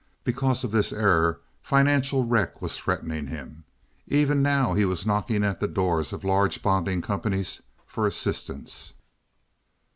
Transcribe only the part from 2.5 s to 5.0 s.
was threatening him. Even now he